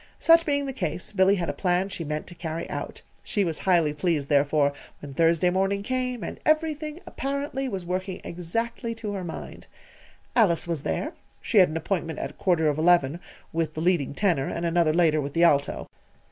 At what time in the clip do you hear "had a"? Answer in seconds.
1.35-1.53